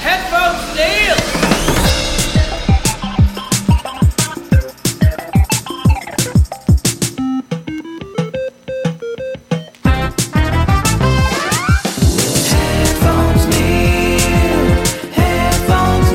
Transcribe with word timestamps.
It's 0.00 0.06
Headphones 0.06 0.76
Neil! 0.76 1.16
Headphones 12.46 13.46
Neil. 13.48 14.62
Headphones 15.12 16.10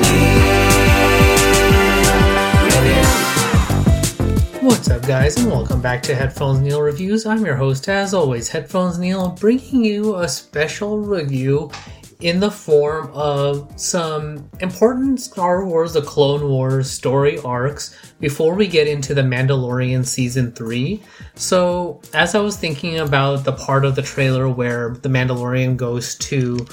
Neil. 4.54 4.70
What's 4.70 4.90
up, 4.90 5.02
guys, 5.06 5.36
and 5.38 5.52
welcome 5.52 5.82
back 5.82 6.02
to 6.04 6.16
Headphones 6.16 6.62
Neil 6.62 6.82
Reviews. 6.82 7.26
I'm 7.26 7.46
your 7.46 7.56
host, 7.56 7.90
as 7.90 8.14
always, 8.14 8.48
Headphones 8.48 8.98
Neil, 8.98 9.32
bringing 9.32 9.84
you 9.84 10.16
a 10.16 10.30
special 10.30 11.00
review 11.00 11.70
in 12.20 12.40
the 12.40 12.52
form 12.52 13.10
of 13.14 13.72
some 13.80 14.50
important 14.60 15.20
Star 15.20 15.66
Wars 15.66 15.94
The 15.94 16.02
Clone 16.02 16.48
Wars 16.48 16.90
story 16.90 17.40
arcs 17.40 17.96
before 18.20 18.56
we 18.56 18.68
get 18.68 18.88
into 18.88 19.14
The 19.14 19.22
Mandalorian 19.22 20.06
Season 20.06 20.52
3. 20.52 21.02
So, 21.36 22.02
as 22.14 22.36
I 22.36 22.40
was 22.40 22.58
thinking 22.58 23.00
about 23.00 23.44
the 23.44 23.54
part 23.54 23.86
of 23.86 23.96
the 23.96 24.02
trailer 24.02 24.48
where 24.50 24.90
The 24.90 25.10
Mandalorian 25.10 25.78
goes 25.78 26.16
to 26.16 26.66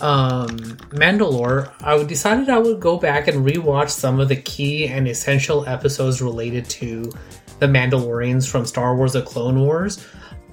um, 0.00 0.48
Mandalore, 0.90 1.72
I 1.82 2.02
decided 2.04 2.48
I 2.48 2.58
would 2.58 2.80
go 2.80 2.98
back 2.98 3.28
and 3.28 3.46
rewatch 3.46 3.90
some 3.90 4.20
of 4.20 4.28
the 4.28 4.36
key 4.36 4.88
and 4.88 5.06
essential 5.06 5.66
episodes 5.66 6.20
related 6.20 6.68
to 6.70 7.12
the 7.60 7.66
Mandalorians 7.66 8.50
from 8.50 8.66
Star 8.66 8.96
Wars: 8.96 9.12
The 9.12 9.22
Clone 9.22 9.60
Wars. 9.60 10.04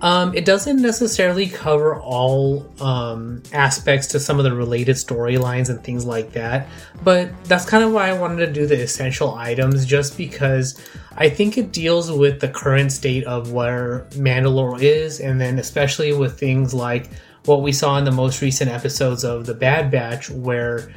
Um, 0.01 0.33
it 0.33 0.45
doesn't 0.45 0.81
necessarily 0.81 1.47
cover 1.47 1.95
all 1.99 2.67
um, 2.81 3.43
aspects 3.53 4.07
to 4.07 4.19
some 4.19 4.39
of 4.39 4.43
the 4.43 4.53
related 4.53 4.95
storylines 4.95 5.69
and 5.69 5.83
things 5.83 6.05
like 6.05 6.31
that, 6.31 6.67
but 7.03 7.31
that's 7.45 7.65
kind 7.65 7.83
of 7.83 7.91
why 7.91 8.09
I 8.09 8.13
wanted 8.13 8.47
to 8.47 8.51
do 8.51 8.65
the 8.65 8.81
essential 8.81 9.35
items, 9.35 9.85
just 9.85 10.17
because 10.17 10.81
I 11.15 11.29
think 11.29 11.57
it 11.57 11.71
deals 11.71 12.11
with 12.11 12.39
the 12.39 12.47
current 12.47 12.91
state 12.91 13.25
of 13.25 13.51
where 13.51 14.07
Mandalore 14.11 14.81
is, 14.81 15.19
and 15.19 15.39
then 15.39 15.59
especially 15.59 16.13
with 16.13 16.39
things 16.39 16.73
like 16.73 17.09
what 17.45 17.61
we 17.61 17.71
saw 17.71 17.97
in 17.97 18.05
the 18.05 18.11
most 18.11 18.41
recent 18.41 18.71
episodes 18.71 19.23
of 19.23 19.45
The 19.45 19.53
Bad 19.53 19.91
Batch, 19.91 20.29
where 20.31 20.91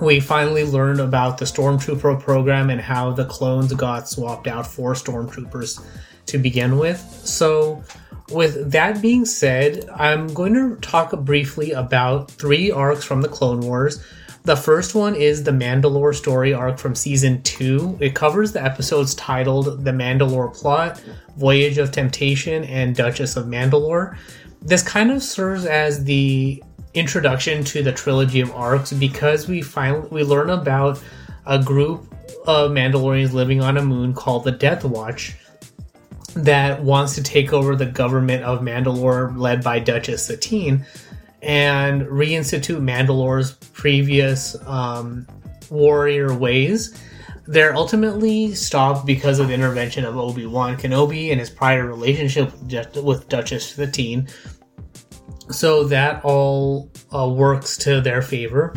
we 0.00 0.20
finally 0.20 0.64
learned 0.64 1.00
about 1.00 1.38
the 1.38 1.44
Stormtrooper 1.44 2.20
program 2.20 2.70
and 2.70 2.80
how 2.80 3.12
the 3.12 3.24
clones 3.24 3.72
got 3.74 4.08
swapped 4.08 4.46
out 4.46 4.66
for 4.66 4.94
Stormtroopers 4.94 5.84
to 6.26 6.38
begin 6.38 6.78
with. 6.78 7.00
So, 7.24 7.82
with 8.30 8.72
that 8.72 9.00
being 9.00 9.24
said, 9.24 9.88
I'm 9.88 10.32
going 10.34 10.54
to 10.54 10.76
talk 10.76 11.18
briefly 11.20 11.72
about 11.72 12.30
three 12.30 12.70
arcs 12.70 13.04
from 13.04 13.22
the 13.22 13.28
Clone 13.28 13.60
Wars. 13.60 14.04
The 14.44 14.56
first 14.56 14.94
one 14.94 15.14
is 15.14 15.42
the 15.42 15.50
Mandalore 15.50 16.14
story 16.14 16.54
arc 16.54 16.78
from 16.78 16.94
season 16.94 17.42
2. 17.42 17.98
It 18.00 18.14
covers 18.14 18.52
the 18.52 18.62
episodes 18.62 19.14
titled 19.14 19.84
The 19.84 19.90
Mandalore 19.90 20.54
Plot, 20.54 21.02
Voyage 21.36 21.78
of 21.78 21.90
Temptation, 21.90 22.64
and 22.64 22.94
Duchess 22.94 23.36
of 23.36 23.46
Mandalore. 23.46 24.16
This 24.62 24.82
kind 24.82 25.10
of 25.10 25.22
serves 25.22 25.66
as 25.66 26.04
the 26.04 26.62
introduction 26.94 27.64
to 27.64 27.82
the 27.82 27.92
trilogy 27.92 28.40
of 28.40 28.50
arcs 28.52 28.92
because 28.92 29.48
we 29.48 29.62
finally 29.62 30.08
we 30.10 30.22
learn 30.22 30.50
about 30.50 31.02
a 31.46 31.62
group 31.62 32.14
of 32.46 32.70
Mandalorians 32.70 33.32
living 33.32 33.62
on 33.62 33.76
a 33.76 33.82
moon 33.82 34.14
called 34.14 34.44
the 34.44 34.52
Death 34.52 34.84
Watch 34.84 35.36
that 36.34 36.82
wants 36.82 37.14
to 37.14 37.22
take 37.22 37.52
over 37.52 37.74
the 37.74 37.86
government 37.86 38.44
of 38.44 38.60
Mandalore 38.60 39.36
led 39.36 39.62
by 39.62 39.78
Duchess 39.78 40.26
Satine 40.26 40.84
and 41.42 42.02
reinstitute 42.02 42.80
Mandalore's 42.80 43.52
previous 43.52 44.56
um, 44.66 45.26
warrior 45.70 46.34
ways. 46.34 47.00
They're 47.46 47.74
ultimately 47.74 48.54
stopped 48.54 49.06
because 49.06 49.38
of 49.38 49.48
the 49.48 49.54
intervention 49.54 50.04
of 50.04 50.16
Obi 50.16 50.46
Wan 50.46 50.76
Kenobi 50.76 51.30
and 51.30 51.40
his 51.40 51.48
prior 51.48 51.86
relationship 51.86 52.52
with 52.62 52.96
with 52.96 53.28
Duchess 53.28 53.74
Satine. 53.74 54.28
So 55.50 55.84
that 55.84 56.24
all 56.24 56.90
uh, 57.14 57.28
works 57.28 57.76
to 57.78 58.00
their 58.00 58.22
favor. 58.22 58.74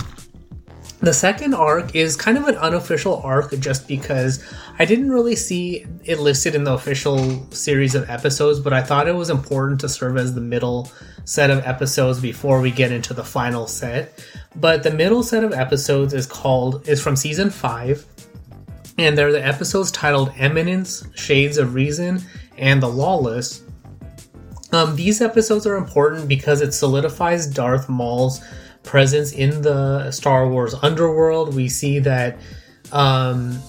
The 1.02 1.14
second 1.14 1.56
arc 1.56 1.96
is 1.96 2.16
kind 2.16 2.38
of 2.38 2.48
an 2.48 2.56
unofficial 2.56 3.22
arc 3.24 3.58
just 3.60 3.88
because 3.88 4.44
I 4.78 4.86
didn't 4.86 5.12
really 5.12 5.36
see 5.36 5.86
it 6.04 6.20
listed 6.20 6.54
in 6.54 6.64
the 6.64 6.74
official 6.74 7.52
series 7.52 7.96
of 7.96 8.08
episodes, 8.08 8.60
but 8.60 8.72
I 8.72 8.84
thought 8.84 9.08
it 9.08 9.16
was 9.16 9.32
important 9.32 9.82
to 9.82 9.90
serve 9.90 10.18
as 10.18 10.36
the 10.36 10.42
middle 10.42 10.92
set 11.26 11.50
of 11.50 11.66
episodes 11.66 12.20
before 12.20 12.62
we 12.62 12.70
get 12.70 12.92
into 12.92 13.16
the 13.16 13.24
final 13.24 13.66
set. 13.66 14.24
But 14.56 14.84
the 14.84 14.92
middle 14.92 15.24
set 15.24 15.44
of 15.44 15.54
episodes 15.54 16.14
is 16.14 16.28
called 16.28 16.88
is 16.88 17.02
from 17.02 17.16
season 17.16 17.50
5 17.50 18.06
and 18.98 19.18
they're 19.18 19.32
the 19.32 19.46
episodes 19.46 19.90
titled 19.92 20.32
Eminence, 20.38 21.04
Shades 21.16 21.58
of 21.58 21.74
Reason, 21.74 22.22
and 22.58 22.82
The 22.82 22.88
Lawless. 22.88 23.64
Um, 24.72 24.96
these 24.96 25.22
episodes 25.22 25.68
are 25.68 25.76
important 25.76 26.28
because 26.28 26.62
it 26.62 26.74
solidifies 26.74 27.48
Darth 27.48 27.90
Maul's 27.90 28.42
presence 28.84 29.32
in 29.34 29.62
the 29.62 30.12
Star 30.12 30.48
Wars 30.48 30.74
underworld. 30.82 31.56
We 31.56 31.68
see 31.68 32.00
that 32.00 32.40
um, 32.92 33.60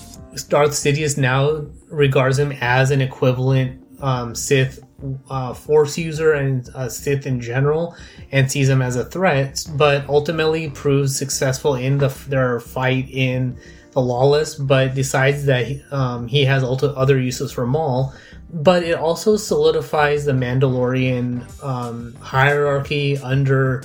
Darth 0.48 0.72
Sidious 0.72 1.18
now 1.18 1.66
regards 1.88 2.38
him 2.38 2.52
as 2.60 2.90
an 2.90 3.00
equivalent 3.00 3.82
um, 4.00 4.34
Sith 4.34 4.84
uh, 5.28 5.52
Force 5.52 5.98
user 5.98 6.32
and 6.32 6.68
Sith 6.90 7.26
in 7.26 7.40
general, 7.40 7.96
and 8.30 8.50
sees 8.50 8.68
him 8.68 8.80
as 8.80 8.96
a 8.96 9.04
threat. 9.04 9.64
But 9.74 10.08
ultimately 10.08 10.70
proves 10.70 11.16
successful 11.16 11.74
in 11.74 11.98
the, 11.98 12.08
their 12.28 12.60
fight 12.60 13.08
in 13.10 13.58
the 13.92 14.00
Lawless, 14.00 14.54
but 14.54 14.94
decides 14.94 15.44
that 15.46 15.66
he, 15.66 15.82
um, 15.90 16.26
he 16.26 16.44
has 16.44 16.64
other 16.64 17.18
uses 17.20 17.52
for 17.52 17.66
Maul 17.66 18.12
but 18.52 18.82
it 18.82 18.94
also 18.94 19.36
solidifies 19.36 20.26
the 20.26 20.32
Mandalorian 20.32 21.64
um, 21.64 22.14
hierarchy 22.16 23.16
under, 23.18 23.82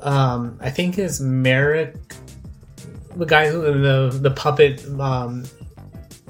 um, 0.00 0.56
I 0.60 0.70
think 0.70 0.98
it's 0.98 1.20
Merrick, 1.20 1.96
the 3.16 3.26
guy 3.26 3.48
who 3.48 3.62
the 3.62 4.16
the 4.20 4.30
puppet 4.30 4.84
um, 5.00 5.44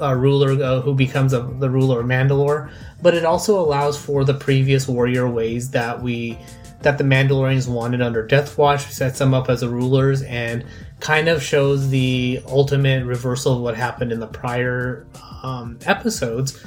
uh, 0.01 0.15
ruler 0.15 0.63
uh, 0.63 0.81
who 0.81 0.95
becomes 0.95 1.33
a, 1.33 1.41
the 1.41 1.69
ruler 1.69 2.01
of 2.01 2.07
Mandalore. 2.07 2.71
But 3.03 3.15
it 3.15 3.27
also 3.27 3.61
allows 3.61 4.03
for 4.03 4.25
the 4.25 4.35
previous 4.35 4.89
warrior 4.89 5.29
ways 5.29 5.71
that 5.71 6.03
we 6.03 6.39
that 6.85 6.99
the 6.99 7.05
Mandalorians 7.05 7.69
wanted 7.69 8.01
under 8.01 8.27
Death 8.27 8.57
Watch, 8.57 8.87
sets 8.87 9.19
them 9.19 9.35
up 9.35 9.51
as 9.51 9.61
the 9.61 9.69
rulers, 9.69 10.23
and 10.23 10.65
kind 11.01 11.29
of 11.29 11.43
shows 11.43 11.91
the 11.91 12.41
ultimate 12.47 13.05
reversal 13.05 13.57
of 13.57 13.61
what 13.61 13.77
happened 13.77 14.13
in 14.13 14.21
the 14.21 14.27
prior 14.27 15.07
um, 15.43 15.79
episodes 15.85 16.65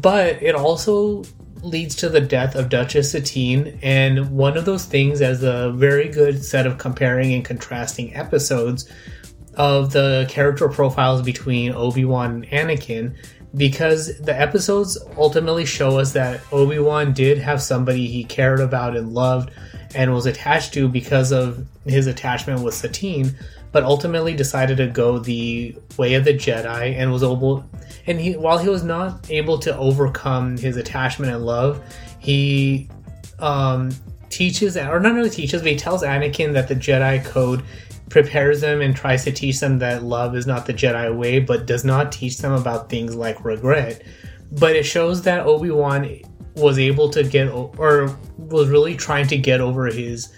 but 0.00 0.42
it 0.42 0.54
also 0.54 1.24
leads 1.62 1.94
to 1.96 2.08
the 2.08 2.20
death 2.20 2.54
of 2.54 2.68
Duchess 2.68 3.12
Satine, 3.12 3.78
and 3.82 4.30
one 4.30 4.56
of 4.56 4.64
those 4.64 4.84
things 4.84 5.20
as 5.20 5.42
a 5.42 5.72
very 5.72 6.08
good 6.08 6.42
set 6.42 6.66
of 6.66 6.78
comparing 6.78 7.34
and 7.34 7.44
contrasting 7.44 8.14
episodes 8.14 8.90
of 9.54 9.92
the 9.92 10.26
character 10.30 10.68
profiles 10.68 11.22
between 11.22 11.72
Obi 11.72 12.04
Wan 12.04 12.44
and 12.50 12.70
Anakin. 12.70 13.14
Because 13.56 14.18
the 14.18 14.38
episodes 14.38 14.96
ultimately 15.16 15.64
show 15.64 15.98
us 15.98 16.12
that 16.12 16.40
Obi-Wan 16.52 17.12
did 17.12 17.38
have 17.38 17.60
somebody 17.60 18.06
he 18.06 18.24
cared 18.24 18.60
about 18.60 18.96
and 18.96 19.12
loved 19.12 19.50
and 19.94 20.14
was 20.14 20.26
attached 20.26 20.72
to 20.74 20.88
because 20.88 21.32
of 21.32 21.66
his 21.84 22.06
attachment 22.06 22.62
with 22.62 22.74
Satine, 22.74 23.34
but 23.72 23.82
ultimately 23.82 24.34
decided 24.34 24.76
to 24.76 24.86
go 24.86 25.18
the 25.18 25.76
way 25.96 26.14
of 26.14 26.24
the 26.24 26.34
Jedi 26.34 26.96
and 26.96 27.10
was 27.10 27.22
able 27.22 27.64
and 28.06 28.20
he 28.20 28.36
while 28.36 28.58
he 28.58 28.68
was 28.68 28.82
not 28.82 29.30
able 29.30 29.58
to 29.58 29.76
overcome 29.76 30.56
his 30.56 30.76
attachment 30.76 31.32
and 31.32 31.44
love, 31.44 31.82
he 32.18 32.88
um 33.38 33.90
teaches 34.28 34.76
or 34.76 35.00
not 35.00 35.14
really 35.14 35.30
teaches, 35.30 35.60
but 35.62 35.72
he 35.72 35.76
tells 35.76 36.02
Anakin 36.02 36.52
that 36.52 36.68
the 36.68 36.74
Jedi 36.74 37.24
code 37.24 37.64
prepares 38.10 38.60
them 38.60 38.82
and 38.82 38.94
tries 38.94 39.24
to 39.24 39.32
teach 39.32 39.60
them 39.60 39.78
that 39.78 40.02
love 40.02 40.36
is 40.36 40.46
not 40.46 40.66
the 40.66 40.74
Jedi 40.74 41.16
way, 41.16 41.38
but 41.38 41.64
does 41.66 41.84
not 41.84 42.12
teach 42.12 42.38
them 42.38 42.52
about 42.52 42.90
things 42.90 43.14
like 43.14 43.44
regret. 43.44 44.02
But 44.52 44.76
it 44.76 44.82
shows 44.82 45.22
that 45.22 45.46
Obi 45.46 45.70
Wan 45.70 46.20
was 46.56 46.78
able 46.78 47.08
to 47.10 47.22
get, 47.22 47.48
or 47.48 48.18
was 48.36 48.68
really 48.68 48.96
trying 48.96 49.28
to 49.28 49.38
get 49.38 49.60
over 49.60 49.86
his 49.86 50.32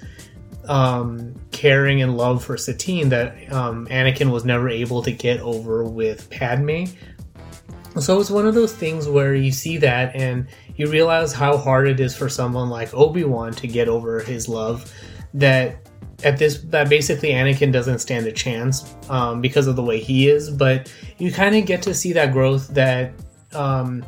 um, 0.69 1.34
caring 1.50 2.02
and 2.02 2.16
love 2.16 2.44
for 2.44 2.56
Satine 2.56 3.08
that 3.08 3.52
um, 3.52 3.86
Anakin 3.86 4.30
was 4.30 4.44
never 4.44 4.69
able 4.69 5.02
to 5.02 5.10
get 5.10 5.40
over 5.40 5.82
with 5.84 6.30
Padme. 6.30 6.84
So 7.98 8.20
it's 8.20 8.30
one 8.30 8.46
of 8.46 8.54
those 8.54 8.72
things 8.72 9.08
where 9.08 9.34
you 9.34 9.50
see 9.50 9.76
that 9.78 10.14
and 10.14 10.46
you 10.76 10.90
realize 10.90 11.32
how 11.32 11.56
hard 11.56 11.88
it 11.88 12.00
is 12.00 12.16
for 12.16 12.28
someone 12.28 12.70
like 12.70 12.92
Obi 12.94 13.24
Wan 13.24 13.52
to 13.54 13.66
get 13.66 13.88
over 13.88 14.20
his 14.20 14.48
love. 14.48 14.92
That 15.34 15.88
at 16.24 16.38
this 16.38 16.58
that 16.58 16.88
basically 16.88 17.30
Anakin 17.30 17.72
doesn't 17.72 17.98
stand 17.98 18.26
a 18.26 18.32
chance 18.32 18.94
um, 19.08 19.40
because 19.40 19.66
of 19.66 19.76
the 19.76 19.82
way 19.82 19.98
he 19.98 20.28
is. 20.28 20.50
But 20.50 20.92
you 21.19 21.32
kind 21.32 21.56
of 21.56 21.66
get 21.66 21.82
to 21.82 21.94
see 21.94 22.12
that 22.12 22.32
growth 22.32 22.69
that 22.69 23.12
um, 23.52 24.04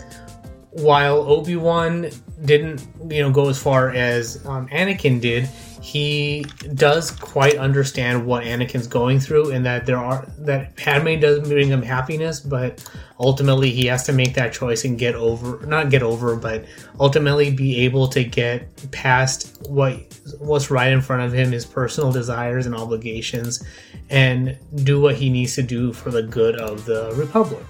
while 0.75 1.19
Obi 1.19 1.57
Wan 1.57 2.11
didn't 2.45 2.87
you 3.09 3.23
know 3.23 3.31
go 3.31 3.49
as 3.49 3.61
far 3.61 3.91
as 3.91 4.45
um, 4.47 4.69
Anakin 4.69 5.21
did, 5.21 5.49
he 5.81 6.45
does 6.75 7.11
quite 7.11 7.57
understand 7.57 8.27
what 8.27 8.45
Anakin's 8.45 8.87
going 8.87 9.21
through, 9.21 9.53
and 9.53 9.65
that 9.67 9.87
there 9.87 9.99
are 9.99 10.27
that 10.39 10.77
Padme 10.77 11.21
does 11.21 11.49
bring 11.49 11.69
him 11.69 11.83
happiness, 11.83 12.41
but 12.41 12.85
ultimately 13.21 13.71
he 13.71 13.87
has 13.87 14.05
to 14.05 14.13
make 14.13 14.35
that 14.35 14.53
choice 14.53 14.85
and 14.85 14.99
get 14.99 15.15
over, 15.15 15.65
not 15.67 15.91
get 15.91 16.03
over, 16.03 16.35
but 16.37 16.65
ultimately 16.99 17.51
be 17.51 17.83
able 17.85 18.09
to 18.09 18.25
get 18.25 18.69
past 18.91 19.59
what 19.69 19.95
what's 20.39 20.71
right 20.71 20.93
in 20.93 21.01
front 21.01 21.23
of 21.23 21.33
him, 21.33 21.53
his 21.53 21.65
personal 21.65 22.11
desires 22.11 22.67
and 22.67 22.75
obligations, 22.75 23.63
and 24.11 24.59
do 24.83 25.01
what 25.01 25.15
he 25.15 25.31
needs 25.31 25.55
to 25.55 25.63
do 25.63 25.93
for 25.93 26.11
the 26.11 26.23
good 26.23 26.57
of 26.57 26.85
the 26.85 27.13
Republic. 27.15 27.65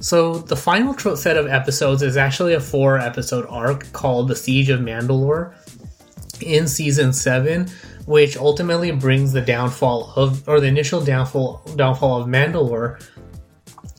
So 0.00 0.38
the 0.38 0.56
final 0.56 0.96
set 1.16 1.36
of 1.36 1.46
episodes 1.46 2.02
is 2.02 2.16
actually 2.16 2.54
a 2.54 2.60
four 2.60 2.98
episode 2.98 3.46
arc 3.48 3.92
called 3.92 4.28
The 4.28 4.36
Siege 4.36 4.70
of 4.70 4.80
Mandalore 4.80 5.54
in 6.40 6.66
season 6.66 7.12
seven, 7.12 7.68
which 8.06 8.36
ultimately 8.38 8.92
brings 8.92 9.32
the 9.32 9.42
downfall 9.42 10.12
of, 10.16 10.48
or 10.48 10.58
the 10.58 10.66
initial 10.66 11.02
downfall 11.04 11.62
downfall 11.76 12.22
of 12.22 12.28
Mandalore. 12.28 13.02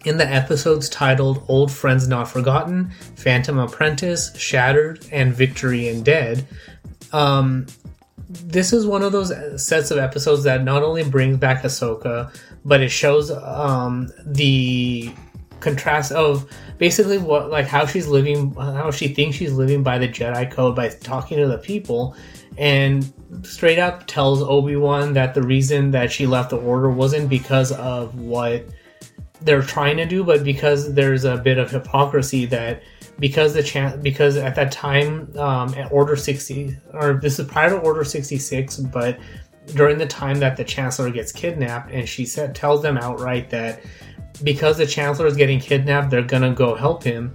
In 0.03 0.17
the 0.17 0.27
episodes 0.27 0.89
titled 0.89 1.43
"Old 1.47 1.71
Friends 1.71 2.07
Not 2.07 2.27
Forgotten," 2.27 2.89
"Phantom 3.15 3.59
Apprentice," 3.59 4.35
"Shattered," 4.35 5.05
and 5.11 5.35
"Victory 5.35 5.87
and 5.89 6.03
Dead," 6.03 6.47
um, 7.13 7.67
this 8.27 8.73
is 8.73 8.87
one 8.87 9.03
of 9.03 9.11
those 9.11 9.31
sets 9.63 9.91
of 9.91 9.99
episodes 9.99 10.43
that 10.45 10.63
not 10.63 10.81
only 10.81 11.03
brings 11.03 11.37
back 11.37 11.61
Ahsoka, 11.61 12.33
but 12.65 12.81
it 12.81 12.89
shows 12.89 13.29
um, 13.29 14.11
the 14.25 15.11
contrast 15.61 16.11
of 16.11 16.51
basically 16.77 17.17
what 17.17 17.49
like 17.49 17.67
how 17.67 17.85
she's 17.85 18.07
living 18.07 18.53
how 18.55 18.91
she 18.91 19.07
thinks 19.07 19.37
she's 19.37 19.53
living 19.53 19.83
by 19.83 19.97
the 19.97 20.07
jedi 20.07 20.49
code 20.49 20.75
by 20.75 20.89
talking 20.89 21.37
to 21.37 21.47
the 21.47 21.57
people 21.57 22.15
and 22.57 23.13
straight 23.43 23.79
up 23.79 24.05
tells 24.07 24.41
obi-wan 24.41 25.13
that 25.13 25.33
the 25.33 25.41
reason 25.41 25.91
that 25.91 26.11
she 26.11 26.27
left 26.27 26.49
the 26.49 26.57
order 26.57 26.89
wasn't 26.89 27.29
because 27.29 27.71
of 27.73 28.19
what 28.19 28.65
they're 29.41 29.61
trying 29.61 29.97
to 29.97 30.05
do 30.05 30.23
but 30.23 30.43
because 30.43 30.93
there's 30.93 31.23
a 31.23 31.37
bit 31.37 31.57
of 31.57 31.71
hypocrisy 31.71 32.45
that 32.45 32.83
because 33.19 33.53
the 33.53 33.63
chan- 33.63 34.01
because 34.01 34.35
at 34.35 34.55
that 34.55 34.71
time 34.71 35.31
um, 35.37 35.73
at 35.75 35.91
order 35.91 36.15
60 36.15 36.75
or 36.93 37.13
this 37.13 37.39
is 37.39 37.47
prior 37.47 37.69
to 37.69 37.77
order 37.77 38.03
66 38.03 38.77
but 38.77 39.19
during 39.75 39.97
the 39.97 40.07
time 40.07 40.39
that 40.39 40.57
the 40.57 40.63
chancellor 40.63 41.09
gets 41.11 41.31
kidnapped 41.31 41.91
and 41.91 42.09
she 42.09 42.25
said 42.25 42.55
tells 42.55 42.81
them 42.81 42.97
outright 42.97 43.49
that 43.49 43.81
because 44.43 44.77
the 44.77 44.85
Chancellor 44.85 45.27
is 45.27 45.35
getting 45.35 45.59
kidnapped, 45.59 46.09
they're 46.09 46.21
gonna 46.21 46.53
go 46.53 46.75
help 46.75 47.03
him. 47.03 47.33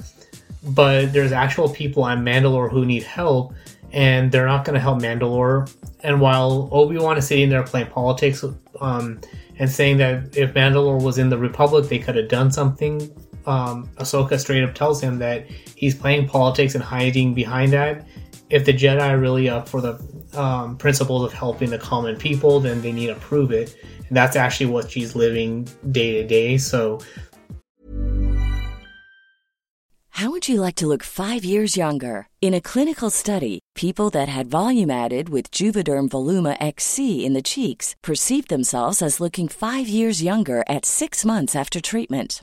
But 0.62 1.12
there's 1.12 1.32
actual 1.32 1.68
people 1.68 2.02
on 2.02 2.24
Mandalore 2.24 2.70
who 2.70 2.84
need 2.84 3.04
help, 3.04 3.54
and 3.92 4.32
they're 4.32 4.46
not 4.46 4.64
gonna 4.64 4.80
help 4.80 5.00
Mandalore. 5.00 5.72
And 6.02 6.20
while 6.20 6.68
Obi 6.72 6.98
Wan 6.98 7.16
is 7.18 7.26
sitting 7.26 7.48
there 7.48 7.62
playing 7.62 7.88
politics 7.88 8.44
um, 8.80 9.20
and 9.58 9.70
saying 9.70 9.98
that 9.98 10.36
if 10.36 10.54
Mandalore 10.54 11.02
was 11.02 11.18
in 11.18 11.30
the 11.30 11.38
Republic, 11.38 11.88
they 11.88 11.98
could 11.98 12.16
have 12.16 12.28
done 12.28 12.50
something, 12.50 13.10
um, 13.46 13.88
Ahsoka 13.96 14.38
straight 14.38 14.64
up 14.64 14.74
tells 14.74 15.00
him 15.00 15.18
that 15.18 15.46
he's 15.76 15.94
playing 15.94 16.28
politics 16.28 16.74
and 16.74 16.82
hiding 16.82 17.32
behind 17.32 17.72
that. 17.72 18.06
If 18.48 18.64
the 18.64 18.72
Jedi 18.72 19.00
are 19.00 19.18
really 19.18 19.48
up 19.48 19.68
for 19.68 19.80
the 19.80 20.00
um, 20.34 20.76
principles 20.76 21.24
of 21.24 21.32
helping 21.32 21.70
the 21.70 21.78
common 21.78 22.16
people, 22.16 22.60
then 22.60 22.80
they 22.80 22.92
need 22.92 23.08
to 23.08 23.16
prove 23.16 23.50
it. 23.50 23.76
And 24.08 24.16
that's 24.16 24.36
actually 24.36 24.66
what 24.66 24.90
she's 24.90 25.16
living 25.16 25.68
day 25.90 26.22
to 26.22 26.26
day. 26.26 26.58
So, 26.58 27.00
how 30.10 30.30
would 30.30 30.48
you 30.48 30.62
like 30.62 30.76
to 30.76 30.86
look 30.86 31.02
five 31.02 31.44
years 31.44 31.76
younger? 31.76 32.28
In 32.40 32.54
a 32.54 32.60
clinical 32.60 33.10
study, 33.10 33.58
people 33.74 34.08
that 34.10 34.28
had 34.28 34.46
volume 34.46 34.90
added 34.90 35.28
with 35.28 35.50
Juvederm 35.50 36.08
Voluma 36.08 36.56
XC 36.58 37.26
in 37.26 37.34
the 37.34 37.42
cheeks 37.42 37.94
perceived 38.02 38.48
themselves 38.48 39.02
as 39.02 39.20
looking 39.20 39.46
five 39.46 39.88
years 39.88 40.22
younger 40.22 40.64
at 40.68 40.86
six 40.86 41.24
months 41.24 41.54
after 41.54 41.82
treatment. 41.82 42.42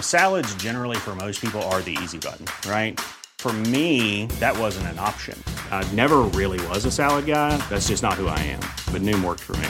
Salads, 0.00 0.54
generally, 0.54 0.96
for 0.96 1.16
most 1.16 1.40
people, 1.40 1.60
are 1.62 1.82
the 1.82 1.98
easy 2.02 2.18
button, 2.18 2.46
right? 2.70 3.00
For 3.38 3.52
me, 3.52 4.26
that 4.38 4.56
wasn't 4.56 4.86
an 4.86 5.00
option. 5.00 5.36
I 5.72 5.82
never 5.94 6.18
really 6.20 6.64
was 6.68 6.84
a 6.84 6.92
salad 6.92 7.26
guy. 7.26 7.56
That's 7.68 7.88
just 7.88 8.04
not 8.04 8.14
who 8.14 8.28
I 8.28 8.38
am. 8.38 8.60
But 8.92 9.02
Noom 9.02 9.24
worked 9.24 9.40
for 9.40 9.56
me. 9.56 9.68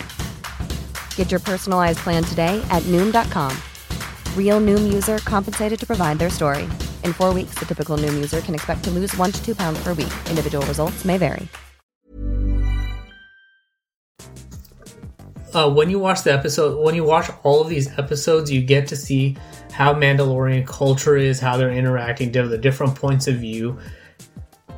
Get 1.16 1.30
your 1.30 1.40
personalized 1.40 2.00
plan 2.00 2.22
today 2.22 2.62
at 2.70 2.82
Noom.com. 2.82 3.56
Real 4.36 4.60
Noom 4.60 4.92
user 4.92 5.16
compensated 5.24 5.80
to 5.80 5.86
provide 5.86 6.18
their 6.18 6.28
story. 6.28 6.64
In 7.02 7.14
four 7.14 7.32
weeks, 7.32 7.54
the 7.58 7.64
typical 7.64 7.96
Noom 7.96 8.12
user 8.14 8.42
can 8.42 8.54
expect 8.54 8.84
to 8.84 8.90
lose 8.90 9.16
one 9.16 9.32
to 9.32 9.42
two 9.42 9.54
pounds 9.54 9.82
per 9.82 9.94
week. 9.94 10.12
Individual 10.28 10.66
results 10.66 11.06
may 11.06 11.16
vary. 11.16 11.48
uh, 15.54 15.70
when 15.70 15.90
you 15.90 15.98
watch 15.98 16.22
the 16.22 16.32
episode, 16.32 16.82
when 16.82 16.94
you 16.94 17.04
watch 17.04 17.30
all 17.42 17.60
of 17.60 17.68
these 17.68 17.96
episodes, 17.98 18.50
you 18.50 18.62
get 18.62 18.86
to 18.88 18.96
see 18.96 19.36
how 19.72 19.94
Mandalorian 19.94 20.66
culture 20.66 21.16
is, 21.16 21.40
how 21.40 21.56
they're 21.56 21.72
interacting, 21.72 22.30
the 22.30 22.58
different 22.58 22.94
points 22.94 23.26
of 23.26 23.36
view, 23.36 23.78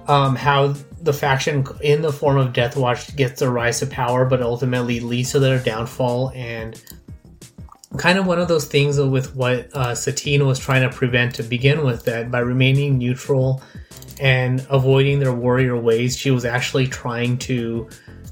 um, 0.07 0.37
how 0.37 0.75
the 1.03 1.13
faction 1.13 1.67
in 1.83 2.03
the 2.03 2.13
form 2.13 2.39
of 2.39 2.53
Death 2.53 2.77
Watch 2.77 3.15
gets 3.17 3.41
their 3.41 3.51
rise 3.51 3.81
to 3.81 3.87
power, 3.87 4.25
but 4.25 4.41
ultimately 4.43 5.01
leads 5.01 5.33
to 5.33 5.39
their 5.39 5.59
downfall, 5.59 6.31
and 6.35 6.81
kind 7.97 8.19
of 8.19 8.27
one 8.27 8.41
of 8.41 8.49
those 8.49 8.67
things 8.67 8.99
with 8.99 9.35
what 9.37 9.75
uh, 9.75 9.95
Satine 9.95 10.47
was 10.47 10.59
trying 10.59 10.89
to 10.89 10.95
prevent 10.95 11.35
to 11.37 11.43
begin 11.43 11.85
with. 11.85 12.05
That 12.05 12.31
by 12.31 12.41
remaining 12.41 12.99
neutral 12.99 13.63
and 14.21 14.67
avoiding 14.71 15.19
their 15.19 15.33
warrior 15.33 15.77
ways, 15.77 16.17
she 16.17 16.31
was 16.31 16.45
actually 16.45 16.87
trying 16.87 17.39
to 17.39 17.89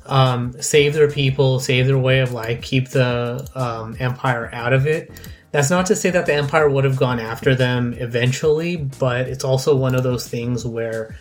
um, 0.06 0.52
save 0.60 0.94
their 0.94 1.10
people, 1.10 1.60
save 1.60 1.86
their 1.86 1.98
way 1.98 2.20
of 2.20 2.32
life, 2.32 2.62
keep 2.62 2.88
the 2.88 3.48
um, 3.54 3.96
empire 3.98 4.50
out 4.52 4.72
of 4.72 4.86
it. 4.86 5.10
That's 5.52 5.70
not 5.70 5.86
to 5.86 5.96
say 5.96 6.10
that 6.10 6.26
the 6.26 6.34
empire 6.34 6.68
would 6.68 6.84
have 6.84 6.96
gone 6.96 7.20
after 7.20 7.54
them 7.54 7.94
eventually, 7.98 8.76
but 8.76 9.28
it's 9.28 9.44
also 9.44 9.76
one 9.76 9.94
of 9.94 10.02
those 10.02 10.26
things 10.26 10.66
where 10.66 11.14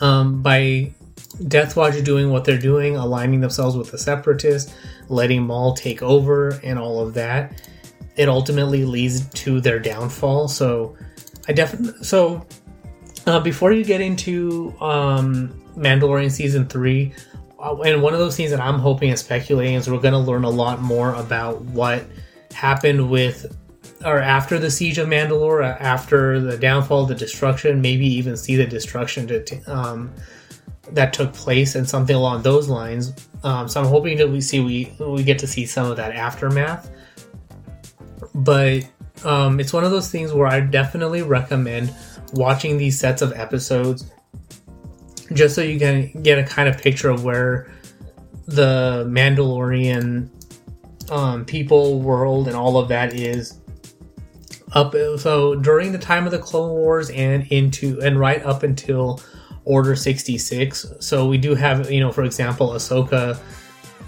um, 0.00 0.42
by 0.42 0.92
Death 1.48 1.76
Watch 1.76 2.02
doing 2.04 2.30
what 2.30 2.44
they're 2.44 2.58
doing, 2.58 2.96
aligning 2.96 3.40
themselves 3.40 3.76
with 3.76 3.90
the 3.90 3.98
separatists, 3.98 4.72
letting 5.08 5.42
Maul 5.42 5.74
take 5.74 6.02
over, 6.02 6.60
and 6.62 6.78
all 6.78 7.00
of 7.00 7.14
that, 7.14 7.68
it 8.16 8.28
ultimately 8.28 8.84
leads 8.84 9.26
to 9.30 9.60
their 9.60 9.78
downfall. 9.78 10.48
So, 10.48 10.96
I 11.48 11.52
definitely 11.52 12.04
so 12.04 12.46
uh, 13.26 13.40
before 13.40 13.72
you 13.72 13.84
get 13.84 14.00
into 14.00 14.74
um, 14.80 15.48
Mandalorian 15.76 16.30
season 16.30 16.66
three, 16.66 17.12
uh, 17.58 17.76
and 17.80 18.02
one 18.02 18.12
of 18.12 18.18
those 18.18 18.36
things 18.36 18.50
that 18.50 18.60
I'm 18.60 18.78
hoping 18.78 19.10
and 19.10 19.18
speculating 19.18 19.74
is 19.74 19.88
we're 19.90 19.98
going 19.98 20.12
to 20.12 20.18
learn 20.18 20.44
a 20.44 20.50
lot 20.50 20.80
more 20.80 21.14
about 21.14 21.60
what 21.62 22.04
happened 22.60 23.10
with 23.10 23.56
or 24.04 24.18
after 24.18 24.58
the 24.58 24.70
siege 24.70 24.98
of 24.98 25.08
Mandalore, 25.08 25.62
uh, 25.62 25.76
after 25.78 26.40
the 26.40 26.56
downfall, 26.56 27.06
the 27.06 27.14
destruction, 27.14 27.80
maybe 27.80 28.06
even 28.06 28.36
see 28.36 28.56
the 28.56 28.66
destruction 28.66 29.26
to, 29.26 29.62
um, 29.66 30.12
that 30.92 31.12
took 31.12 31.32
place 31.32 31.74
and 31.74 31.88
something 31.88 32.16
along 32.16 32.42
those 32.42 32.68
lines. 32.68 33.12
Um, 33.44 33.68
so 33.68 33.80
I'm 33.80 33.86
hoping 33.86 34.16
that 34.18 34.28
we 34.28 34.40
see 34.40 34.60
we 34.60 34.92
we 34.98 35.22
get 35.22 35.38
to 35.40 35.46
see 35.46 35.66
some 35.66 35.90
of 35.90 35.96
that 35.96 36.12
aftermath. 36.12 36.90
But 38.34 38.88
um, 39.24 39.60
it's 39.60 39.72
one 39.72 39.84
of 39.84 39.90
those 39.90 40.10
things 40.10 40.32
where 40.32 40.46
I 40.46 40.60
definitely 40.60 41.22
recommend 41.22 41.94
watching 42.32 42.78
these 42.78 42.98
sets 42.98 43.22
of 43.22 43.32
episodes 43.32 44.10
just 45.32 45.54
so 45.54 45.62
you 45.62 45.78
can 45.78 46.22
get 46.22 46.38
a 46.38 46.44
kind 46.44 46.68
of 46.68 46.78
picture 46.78 47.10
of 47.10 47.24
where 47.24 47.72
the 48.46 49.06
Mandalorian 49.08 50.28
um, 51.10 51.44
people, 51.44 52.00
world, 52.00 52.48
and 52.48 52.56
all 52.56 52.78
of 52.78 52.88
that 52.88 53.14
is 53.14 53.58
up. 54.72 54.94
So 55.18 55.54
during 55.56 55.92
the 55.92 55.98
time 55.98 56.26
of 56.26 56.32
the 56.32 56.38
Clone 56.38 56.70
Wars 56.70 57.10
and 57.10 57.46
into 57.48 58.00
and 58.00 58.18
right 58.18 58.42
up 58.44 58.62
until 58.62 59.20
Order 59.64 59.94
sixty 59.94 60.38
six. 60.38 60.86
So 61.00 61.28
we 61.28 61.38
do 61.38 61.54
have, 61.54 61.90
you 61.90 62.00
know, 62.00 62.10
for 62.10 62.24
example, 62.24 62.70
Ahsoka 62.70 63.38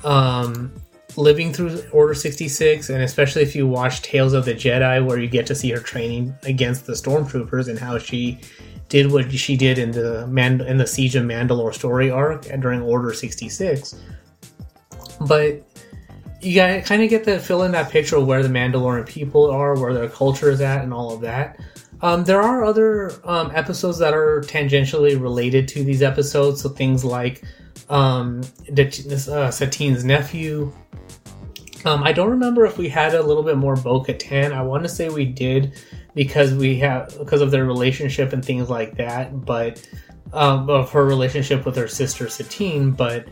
um, 0.03 0.73
living 1.17 1.53
through 1.53 1.83
Order 1.93 2.15
sixty 2.15 2.49
six, 2.49 2.89
and 2.89 3.03
especially 3.03 3.43
if 3.43 3.55
you 3.55 3.67
watch 3.67 4.03
Tales 4.03 4.33
of 4.33 4.45
the 4.45 4.55
Jedi, 4.55 5.05
where 5.05 5.19
you 5.19 5.29
get 5.29 5.47
to 5.47 5.55
see 5.55 5.71
her 5.71 5.79
training 5.79 6.35
against 6.45 6.87
the 6.87 6.95
stormtroopers 6.95 7.69
and 7.69 7.79
how 7.79 7.99
she 7.99 8.41
did 8.89 9.11
what 9.11 9.31
she 9.33 9.57
did 9.57 9.79
in 9.79 9.91
the 9.91 10.27
Man- 10.27 10.61
in 10.63 10.79
the 10.79 10.87
Siege 10.87 11.17
of 11.17 11.25
Mandalore 11.25 11.75
story 11.75 12.11
arc 12.11 12.51
and 12.51 12.61
during 12.61 12.83
Order 12.83 13.13
66. 13.13 13.95
But 15.21 15.63
you 16.43 16.83
kind 16.85 17.03
of 17.03 17.09
get 17.09 17.25
to 17.25 17.39
fill 17.39 17.63
in 17.63 17.73
that 17.73 17.91
picture 17.91 18.17
of 18.17 18.27
where 18.27 18.43
the 18.43 18.49
Mandalorian 18.49 19.07
people 19.07 19.51
are, 19.51 19.79
where 19.79 19.95
their 19.95 20.09
culture 20.09 20.51
is 20.51 20.61
at, 20.61 20.83
and 20.83 20.93
all 20.93 21.15
of 21.15 21.21
that. 21.21 21.59
Um, 22.01 22.25
there 22.25 22.43
are 22.43 22.65
other 22.65 23.13
um, 23.25 23.53
episodes 23.55 23.99
that 23.99 24.13
are 24.13 24.41
tangentially 24.41 25.21
related 25.21 25.69
to 25.69 25.85
these 25.85 26.03
episodes, 26.03 26.63
so 26.63 26.69
things 26.69 27.05
like 27.05 27.45
um, 27.89 28.43
uh, 28.71 29.51
Satine's 29.51 30.05
nephew. 30.05 30.73
Um, 31.85 32.03
I 32.03 32.13
don't 32.13 32.31
remember 32.31 32.65
if 32.67 32.77
we 32.77 32.89
had 32.89 33.15
a 33.15 33.23
little 33.23 33.43
bit 33.43 33.57
more 33.57 33.77
Bo 33.77 34.03
Katan. 34.03 34.53
I 34.53 34.63
want 34.63 34.83
to 34.83 34.89
say 34.89 35.09
we 35.09 35.25
did, 35.25 35.75
because 36.15 36.53
we 36.55 36.79
have 36.79 37.17
because 37.19 37.41
of 37.41 37.51
their 37.51 37.65
relationship 37.65 38.33
and 38.33 38.45
things 38.45 38.69
like 38.69 38.97
that, 38.97 39.45
but 39.45 39.87
um, 40.33 40.69
of 40.69 40.91
her 40.91 41.05
relationship 41.05 41.65
with 41.65 41.77
her 41.77 41.89
sister 41.89 42.29
Satine. 42.29 42.91
But 42.91 43.27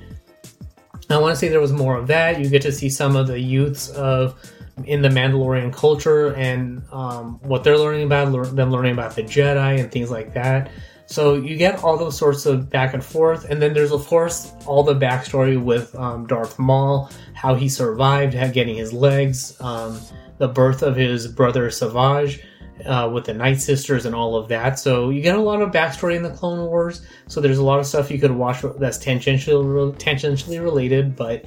I 1.10 1.18
want 1.18 1.34
to 1.34 1.36
say 1.36 1.48
there 1.48 1.60
was 1.60 1.72
more 1.72 1.96
of 1.96 2.06
that. 2.08 2.40
You 2.40 2.48
get 2.48 2.62
to 2.62 2.72
see 2.72 2.88
some 2.88 3.16
of 3.16 3.26
the 3.26 3.40
youths 3.40 3.90
of 3.90 4.38
in 4.84 5.02
the 5.02 5.08
Mandalorian 5.08 5.72
culture 5.72 6.34
and 6.34 6.82
um, 6.92 7.38
what 7.42 7.64
they're 7.64 7.78
learning 7.78 8.04
about, 8.04 8.32
lear- 8.32 8.44
them 8.46 8.70
learning 8.70 8.92
about 8.92 9.14
the 9.14 9.22
Jedi 9.22 9.80
and 9.80 9.90
things 9.90 10.10
like 10.10 10.32
that. 10.34 10.70
So 11.06 11.34
you 11.34 11.56
get 11.56 11.82
all 11.82 11.96
those 11.96 12.16
sorts 12.16 12.46
of 12.46 12.70
back 12.70 12.94
and 12.94 13.04
forth, 13.04 13.44
and 13.50 13.60
then 13.60 13.74
there's 13.74 13.90
of 13.90 14.06
course 14.06 14.52
all 14.64 14.84
the 14.84 14.94
backstory 14.94 15.60
with 15.60 15.92
um, 15.96 16.26
Darth 16.28 16.56
Maul, 16.58 17.10
how 17.34 17.56
he 17.56 17.68
survived, 17.68 18.32
how 18.32 18.46
getting 18.46 18.76
his 18.76 18.92
legs, 18.92 19.60
um, 19.60 20.00
the 20.38 20.46
birth 20.46 20.82
of 20.82 20.94
his 20.94 21.26
brother 21.26 21.68
Savage, 21.70 22.44
uh, 22.86 23.08
with 23.08 23.24
the 23.24 23.34
Night 23.34 23.60
Sisters 23.60 24.06
and 24.06 24.14
all 24.14 24.36
of 24.36 24.48
that. 24.48 24.78
So 24.78 25.10
you 25.10 25.22
get 25.22 25.36
a 25.36 25.40
lot 25.40 25.62
of 25.62 25.70
backstory 25.70 26.16
in 26.16 26.22
the 26.22 26.30
Clone 26.30 26.66
Wars. 26.66 27.02
So 27.28 27.40
there's 27.40 27.58
a 27.58 27.64
lot 27.64 27.80
of 27.80 27.86
stuff 27.86 28.10
you 28.10 28.18
could 28.18 28.30
watch 28.30 28.62
that's 28.78 28.98
tangentially 28.98 29.96
tangentially 29.96 30.62
related. 30.62 31.16
But 31.16 31.44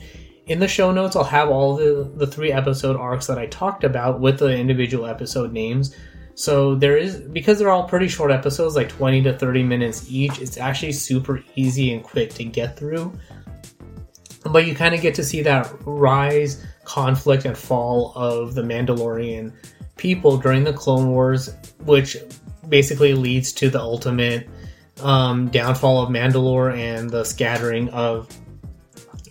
in 0.48 0.60
the 0.60 0.68
show 0.68 0.92
notes, 0.92 1.16
I'll 1.16 1.24
have 1.24 1.50
all 1.50 1.76
the 1.76 2.12
the 2.16 2.28
three 2.28 2.52
episode 2.52 2.96
arcs 2.96 3.28
that 3.28 3.38
I 3.38 3.48
talked 3.48 3.84
about 3.84 4.20
with 4.20 4.40
the 4.40 4.56
individual 4.56 5.06
episode 5.06 5.52
names. 5.52 5.96
So 6.36 6.76
there 6.76 6.98
is 6.98 7.18
because 7.18 7.60
they're 7.60 7.70
all 7.70 7.88
pretty 7.88 8.08
short 8.08 8.32
episodes, 8.32 8.76
like 8.76 8.90
20 8.90 9.24
to 9.24 9.38
30 9.38 9.64
minutes 9.64 10.06
each. 10.10 10.40
It's 10.40 10.58
actually 10.58 10.94
super 10.94 11.44
easy 11.56 11.94
and 11.94 12.04
quick 12.04 12.34
to 12.36 12.44
get 12.44 12.76
through. 12.76 13.14
But 14.44 14.66
you 14.66 14.76
kind 14.76 14.94
of 14.94 15.02
get 15.02 15.16
to 15.16 15.24
see 15.24 15.42
that 15.44 15.72
rise, 15.86 16.66
conflict, 16.84 17.46
and 17.46 17.58
fall 17.58 18.12
of 18.16 18.56
the 18.56 18.62
Mandalorian 18.62 19.54
people 19.98 20.38
during 20.38 20.64
the 20.64 20.74
Clone 20.74 21.10
Wars, 21.10 21.54
which 21.86 22.18
basically 22.68 23.14
leads 23.14 23.52
to 23.54 23.70
the 23.70 23.80
ultimate 23.80 24.50
um, 25.02 25.48
downfall 25.50 26.04
of 26.04 26.10
Mandalore 26.10 26.78
and 26.78 27.10
the 27.10 27.24
scattering 27.24 27.90
of 27.90 28.28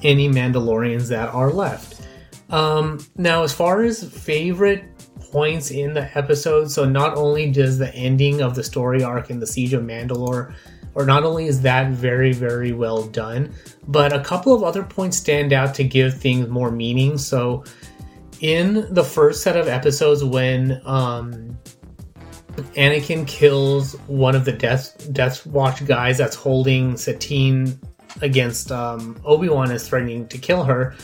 any 0.02 0.28
Mandalorians 0.28 1.08
that 1.08 1.28
are 1.30 1.50
left. 1.50 2.06
Um, 2.50 3.04
now, 3.16 3.42
as 3.42 3.52
far 3.52 3.82
as 3.82 4.04
favorite 4.04 4.84
points 5.32 5.70
in 5.70 5.94
the 5.94 6.16
episode, 6.16 6.70
so 6.70 6.84
not 6.84 7.16
only 7.16 7.50
does 7.50 7.78
the 7.78 7.92
ending 7.94 8.42
of 8.42 8.54
the 8.54 8.62
story 8.62 9.02
arc 9.02 9.30
in 9.30 9.40
the 9.40 9.46
Siege 9.46 9.72
of 9.72 9.82
Mandalore, 9.82 10.54
or 10.94 11.06
not 11.06 11.24
only 11.24 11.46
is 11.46 11.62
that 11.62 11.90
very, 11.92 12.32
very 12.32 12.72
well 12.72 13.04
done, 13.04 13.54
but 13.88 14.12
a 14.12 14.20
couple 14.20 14.54
of 14.54 14.62
other 14.62 14.82
points 14.82 15.16
stand 15.16 15.52
out 15.54 15.74
to 15.76 15.84
give 15.84 16.18
things 16.20 16.48
more 16.48 16.70
meaning. 16.70 17.16
So, 17.16 17.64
in 18.42 18.92
the 18.92 19.04
first 19.04 19.42
set 19.42 19.56
of 19.56 19.68
episodes 19.68 20.22
when 20.22 20.82
um, 20.84 21.56
Anakin 22.76 23.26
kills 23.26 23.94
one 24.08 24.34
of 24.34 24.44
the 24.44 24.52
Death 24.52 25.10
Death 25.12 25.46
Watch 25.46 25.86
guys 25.86 26.18
that's 26.18 26.36
holding 26.36 26.96
Satine 26.96 27.78
against 28.20 28.70
um, 28.70 29.18
Obi 29.24 29.48
Wan 29.48 29.70
is 29.70 29.88
threatening 29.88 30.26
to 30.28 30.36
kill 30.36 30.64
her. 30.64 30.94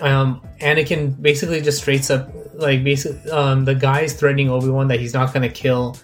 Um, 0.00 0.40
Anakin 0.60 1.20
basically 1.20 1.60
just 1.60 1.82
straight 1.82 2.08
up 2.10 2.30
like 2.54 2.84
basically 2.84 3.30
um, 3.32 3.64
the 3.64 3.74
guy 3.74 4.02
is 4.02 4.14
threatening 4.14 4.48
Obi 4.48 4.68
Wan 4.68 4.88
that 4.88 5.00
he's 5.00 5.12
not 5.12 5.34
going 5.34 5.42
to 5.42 5.54
kill 5.54 5.96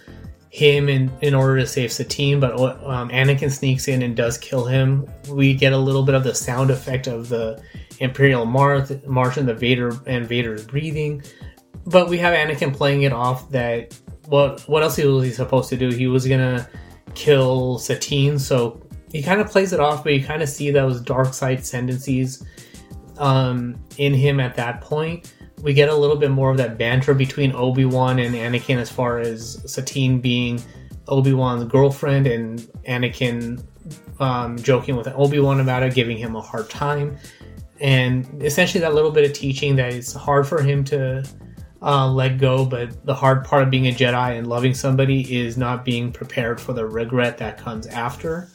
him 0.49 0.89
in 0.89 1.09
in 1.21 1.33
order 1.33 1.59
to 1.59 1.65
save 1.65 1.93
Satine, 1.93 2.41
but 2.41 2.53
um, 2.59 3.09
Anakin 3.09 3.49
sneaks 3.49 3.87
in 3.87 4.01
and 4.01 4.17
does 4.17 4.37
kill 4.37 4.65
him. 4.65 5.09
We 5.29 5.53
get 5.53 5.71
a 5.71 5.77
little 5.77 6.03
bit 6.03 6.13
of 6.13 6.25
the 6.25 6.35
sound 6.35 6.71
effect 6.71 7.07
of 7.07 7.29
the 7.29 7.61
Imperial 7.99 8.45
March 8.45 8.89
and 9.37 9.47
the 9.47 9.53
Vader 9.53 9.91
and 10.05 10.27
Vader's 10.27 10.65
breathing. 10.65 11.23
but 11.85 12.09
we 12.09 12.17
have 12.17 12.33
Anakin 12.35 12.75
playing 12.75 13.03
it 13.03 13.13
off 13.13 13.49
that 13.51 13.97
what 14.27 14.61
what 14.67 14.83
else 14.83 14.97
was 14.97 15.25
he 15.25 15.31
supposed 15.31 15.69
to 15.69 15.77
do? 15.77 15.89
He 15.89 16.07
was 16.07 16.27
gonna 16.27 16.67
kill 17.15 17.79
Satine, 17.79 18.37
so 18.37 18.81
he 19.11 19.23
kind 19.23 19.39
of 19.39 19.49
plays 19.49 19.73
it 19.73 19.79
off, 19.79 20.03
but 20.03 20.13
you 20.13 20.23
kind 20.23 20.41
of 20.41 20.49
see 20.49 20.69
those 20.69 21.01
dark 21.01 21.33
side 21.33 21.63
tendencies 21.63 22.43
um, 23.17 23.79
in 23.97 24.13
him 24.13 24.39
at 24.39 24.55
that 24.55 24.81
point. 24.81 25.33
We 25.61 25.73
get 25.73 25.89
a 25.89 25.95
little 25.95 26.17
bit 26.17 26.29
more 26.29 26.51
of 26.51 26.57
that 26.57 26.77
banter 26.77 27.13
between 27.13 27.53
Obi 27.55 27.85
Wan 27.85 28.19
and 28.19 28.35
Anakin 28.35 28.77
as 28.77 28.91
far 28.91 29.19
as 29.19 29.63
Satine 29.65 30.19
being 30.19 30.61
Obi 31.07 31.33
Wan's 31.33 31.63
girlfriend 31.63 32.27
and 32.27 32.59
Anakin 32.87 33.63
um, 34.19 34.57
joking 34.57 34.95
with 34.95 35.07
Obi 35.07 35.39
Wan 35.39 35.59
about 35.59 35.83
it, 35.83 35.95
giving 35.95 36.17
him 36.17 36.35
a 36.35 36.41
hard 36.41 36.69
time, 36.69 37.17
and 37.79 38.43
essentially 38.43 38.81
that 38.81 38.93
little 38.93 39.11
bit 39.11 39.25
of 39.25 39.33
teaching 39.33 39.75
that 39.75 39.93
it's 39.93 40.13
hard 40.13 40.47
for 40.47 40.61
him 40.61 40.83
to 40.85 41.23
uh, 41.81 42.11
let 42.11 42.37
go, 42.37 42.65
but 42.65 43.05
the 43.05 43.13
hard 43.13 43.43
part 43.43 43.63
of 43.63 43.69
being 43.69 43.87
a 43.87 43.91
Jedi 43.91 44.37
and 44.37 44.47
loving 44.47 44.73
somebody 44.73 45.35
is 45.35 45.57
not 45.57 45.85
being 45.85 46.11
prepared 46.11 46.59
for 46.59 46.73
the 46.73 46.85
regret 46.85 47.37
that 47.37 47.57
comes 47.57 47.87
after. 47.87 48.49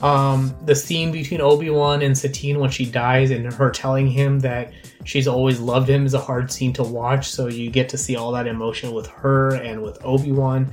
Um, 0.00 0.54
the 0.64 0.74
scene 0.74 1.12
between 1.12 1.40
Obi 1.40 1.68
Wan 1.68 2.00
and 2.00 2.16
Satine 2.16 2.58
when 2.58 2.70
she 2.70 2.86
dies 2.86 3.30
and 3.30 3.52
her 3.52 3.70
telling 3.70 4.06
him 4.06 4.40
that 4.40 4.72
she's 5.04 5.28
always 5.28 5.60
loved 5.60 5.90
him 5.90 6.06
is 6.06 6.14
a 6.14 6.20
hard 6.20 6.50
scene 6.50 6.72
to 6.74 6.82
watch. 6.82 7.30
So 7.30 7.48
you 7.48 7.70
get 7.70 7.88
to 7.90 7.98
see 7.98 8.16
all 8.16 8.32
that 8.32 8.46
emotion 8.46 8.92
with 8.92 9.06
her 9.08 9.56
and 9.56 9.82
with 9.82 10.02
Obi 10.04 10.32
Wan 10.32 10.72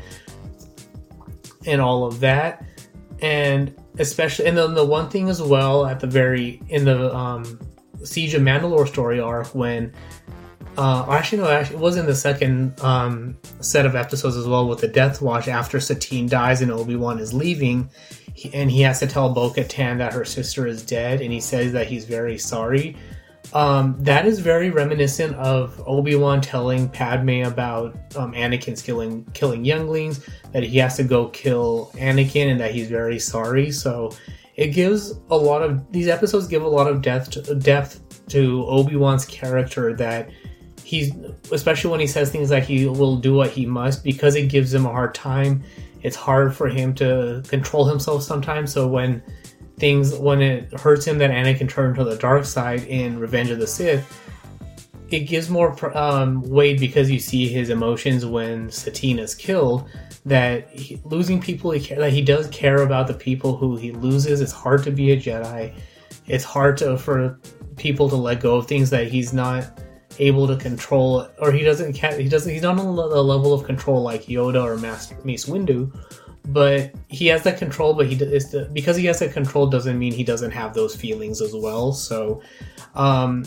and 1.66 1.82
all 1.82 2.06
of 2.06 2.22
that. 2.22 2.64
And 3.22 3.76
especially, 4.00 4.46
and 4.46 4.58
then 4.58 4.76
the 4.76 4.86
one 4.86 5.10
thing 5.10 5.28
as 5.28 5.42
well 5.42 5.86
at 5.86 6.00
the 6.00 6.08
very 6.08 6.62
in 6.70 6.86
the 6.86 7.14
um, 7.14 7.60
Siege 8.04 8.34
of 8.34 8.42
Mandalore 8.42 8.88
story 8.88 9.20
arc 9.20 9.54
when 9.56 9.94
uh, 10.78 11.08
actually, 11.10 11.40
no, 11.40 11.50
actually, 11.50 11.78
it 11.78 11.82
was 11.82 11.98
in 11.98 12.06
the 12.06 12.16
second 12.16 12.80
um, 12.82 13.36
set 13.62 13.86
of 13.86 13.96
episodes 13.96 14.38
as 14.38 14.48
well 14.48 14.68
with 14.68 14.80
the 14.80 14.88
Death 14.88 15.22
Watch 15.22 15.48
after 15.48 15.80
Satine 15.80 16.28
dies 16.28 16.62
and 16.62 16.72
Obi 16.72 16.96
Wan 16.96 17.18
is 17.18 17.34
leaving, 17.34 17.90
he, 18.36 18.54
and 18.54 18.70
he 18.70 18.82
has 18.82 19.00
to 19.00 19.08
tell 19.08 19.34
Bo 19.34 19.50
Katan 19.50 19.98
that 19.98 20.14
her 20.14 20.24
sister 20.24 20.68
is 20.68 20.84
dead, 20.84 21.22
and 21.22 21.34
he 21.34 21.42
says 21.42 21.74
that 21.74 21.88
he's 21.88 22.06
very 22.06 22.38
sorry. 22.38 22.96
Um, 23.54 23.96
that 24.00 24.28
is 24.28 24.40
very 24.40 24.70
reminiscent 24.70 25.36
of 25.38 25.82
Obi 25.88 26.16
Wan 26.16 26.42
telling 26.42 26.90
Padme 26.90 27.42
about 27.44 27.96
um, 28.16 28.34
Anakin's 28.34 28.84
killing 28.84 29.26
killing 29.34 29.66
younglings, 29.66 30.24
that 30.52 30.62
he 30.62 30.78
has 30.78 30.98
to 30.98 31.04
go 31.04 31.30
kill 31.30 31.90
Anakin, 31.96 32.52
and 32.52 32.60
that 32.60 32.72
he's 32.72 32.88
very 32.88 33.18
sorry. 33.18 33.72
So 33.72 34.12
it 34.58 34.70
gives 34.70 35.14
a 35.30 35.38
lot 35.38 35.62
of 35.62 35.90
these 35.92 36.08
episodes 36.08 36.48
give 36.48 36.64
a 36.64 36.68
lot 36.68 36.88
of 36.88 37.02
depth 37.02 37.32
to, 37.32 37.56
depth 37.56 38.26
to 38.28 38.66
Obi 38.66 38.96
Wan's 38.96 39.24
character 39.26 39.96
that 39.96 40.30
he's 40.84 41.14
especially 41.52 41.92
when 41.92 42.00
he 42.00 42.08
says 42.08 42.32
things 42.32 42.50
like 42.50 42.64
he 42.64 42.88
will 42.88 43.18
do 43.18 43.36
what 43.36 43.52
he 43.52 43.66
must 43.66 44.04
because 44.04 44.36
it 44.36 44.50
gives 44.50 44.74
him 44.74 44.86
a 44.86 44.90
hard 44.90 45.14
time. 45.14 45.64
It's 46.02 46.16
hard 46.16 46.56
for 46.56 46.68
him 46.68 46.94
to 46.96 47.44
control 47.48 47.86
himself 47.86 48.24
sometimes. 48.24 48.74
So 48.74 48.88
when 48.88 49.22
things 49.78 50.16
when 50.16 50.42
it 50.42 50.74
hurts 50.74 51.06
him 51.06 51.20
that 51.20 51.30
Anakin 51.30 51.70
turned 51.70 51.96
to 51.98 52.04
the 52.04 52.16
dark 52.16 52.44
side 52.44 52.84
in 52.86 53.20
Revenge 53.20 53.52
of 53.52 53.60
the 53.60 53.68
Sith, 53.68 54.20
it 55.10 55.22
gives 55.22 55.50
more 55.50 55.98
um, 55.98 56.42
weight 56.44 56.80
because 56.80 57.10
you 57.10 57.20
see 57.20 57.48
his 57.48 57.70
emotions 57.70 58.26
when 58.26 58.70
Satine 58.70 59.20
is 59.20 59.36
killed. 59.36 59.90
That 60.26 60.70
he, 60.70 61.00
losing 61.06 61.40
people 61.40 61.72
he 61.72 61.96
that 61.96 62.12
he 62.12 62.22
does 62.22 62.48
care 62.48 62.82
about 62.82 63.08
the 63.08 63.14
people 63.14 63.56
who 63.56 63.78
he 63.78 63.92
loses. 63.92 64.42
It's 64.42 64.52
hard 64.52 64.84
to 64.84 64.92
be 64.92 65.12
a 65.12 65.18
Jedi. 65.18 65.74
It's 66.26 66.44
hard 66.44 66.78
to 66.78 66.98
for 66.98 67.40
people 67.78 68.10
to 68.10 68.16
let 68.16 68.42
go 68.42 68.58
of 68.58 68.68
things 68.68 68.90
that 68.90 69.08
he's 69.08 69.32
not 69.32 69.80
able 70.20 70.48
to 70.48 70.58
control, 70.58 71.28
or 71.40 71.52
he 71.52 71.64
doesn't. 71.64 71.96
He 71.96 72.28
doesn't. 72.28 72.52
He's 72.52 72.62
not 72.62 72.80
on 72.80 72.96
the 72.96 73.24
level 73.24 73.54
of 73.54 73.64
control 73.66 74.02
like 74.02 74.26
Yoda 74.26 74.64
or 74.64 74.78
Master 74.78 75.16
Mace 75.24 75.46
Windu, 75.46 75.96
but 76.48 76.92
he 77.08 77.28
has 77.28 77.44
that 77.44 77.58
control. 77.58 77.94
But 77.94 78.08
he 78.08 78.16
is 78.16 78.54
because 78.74 78.98
he 78.98 79.06
has 79.06 79.20
that 79.20 79.32
control 79.32 79.68
doesn't 79.68 79.98
mean 79.98 80.12
he 80.12 80.24
doesn't 80.24 80.52
have 80.52 80.74
those 80.74 80.96
feelings 80.96 81.42
as 81.42 81.54
well. 81.56 81.94
So, 81.94 82.42
um, 82.96 83.46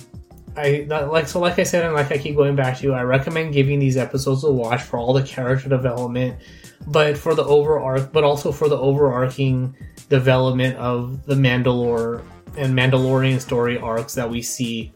I 0.60 0.86
like 0.88 1.26
so 1.26 1.40
like 1.40 1.58
I 1.58 1.62
said, 1.62 1.84
and 1.84 1.94
like 1.94 2.12
I 2.12 2.18
keep 2.18 2.36
going 2.36 2.54
back 2.54 2.78
to, 2.78 2.92
I 2.92 3.02
recommend 3.02 3.52
giving 3.52 3.78
these 3.78 3.96
episodes 3.96 4.44
a 4.44 4.50
watch 4.50 4.82
for 4.82 4.98
all 4.98 5.12
the 5.12 5.22
character 5.22 5.68
development, 5.68 6.40
but 6.88 7.16
for 7.16 7.34
the 7.34 7.44
overarch, 7.44 8.12
but 8.12 8.24
also 8.24 8.52
for 8.52 8.68
the 8.68 8.78
overarching 8.78 9.74
development 10.08 10.76
of 10.76 11.24
the 11.24 11.34
Mandalore 11.34 12.22
and 12.56 12.76
Mandalorian 12.76 13.40
story 13.40 13.78
arcs 13.78 14.14
that 14.14 14.28
we 14.28 14.42
see 14.42 14.92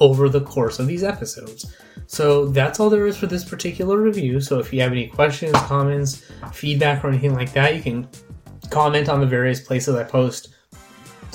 over 0.00 0.28
the 0.28 0.42
course 0.42 0.78
of 0.78 0.86
these 0.86 1.02
episodes. 1.02 1.74
So 2.06 2.46
that's 2.46 2.78
all 2.78 2.90
there 2.90 3.06
is 3.06 3.16
for 3.16 3.26
this 3.26 3.44
particular 3.44 3.98
review. 3.98 4.40
So 4.40 4.58
if 4.58 4.72
you 4.72 4.80
have 4.82 4.92
any 4.92 5.08
questions, 5.08 5.54
comments, 5.54 6.30
feedback, 6.52 7.04
or 7.04 7.08
anything 7.08 7.34
like 7.34 7.52
that, 7.54 7.74
you 7.74 7.82
can 7.82 8.08
comment 8.70 9.08
on 9.08 9.20
the 9.20 9.26
various 9.26 9.60
places 9.60 9.94
I 9.94 10.04
post 10.04 10.54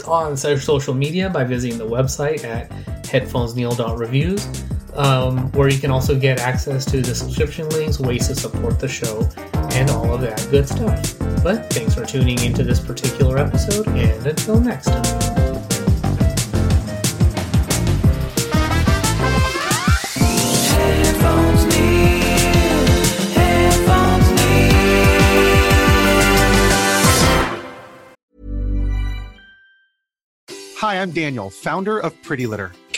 on 0.08 0.38
social 0.38 0.94
media 0.94 1.30
by 1.30 1.44
visiting 1.44 1.78
the 1.78 1.88
website 1.88 2.44
at 2.44 2.72
headphonesneil.reviews, 3.12 4.48
um, 4.96 5.52
where 5.52 5.68
you 5.68 5.80
can 5.80 5.92
also 5.92 6.18
get 6.18 6.40
access 6.40 6.86
to 6.86 7.02
the 7.02 7.14
subscription 7.14 7.68
links, 7.70 8.00
ways 8.00 8.28
to 8.28 8.36
support 8.36 8.80
the 8.80 8.88
show, 8.88 9.30
and 9.74 9.90
all 9.90 10.14
of 10.14 10.22
that 10.22 10.48
good 10.50 10.68
stuff. 10.68 11.18
But 11.44 11.70
thanks 11.74 11.94
for 11.94 12.06
tuning 12.06 12.40
into 12.42 12.64
this 12.64 12.80
particular 12.80 13.38
episode, 13.38 13.88
and 13.90 14.26
until 14.26 14.60
next 14.60 14.86
time. 14.86 15.32
Hi, 30.78 31.00
I'm 31.00 31.12
Daniel, 31.12 31.52
founder 31.52 32.00
of 32.00 32.20
Pretty 32.24 32.48
Litter. 32.48 32.72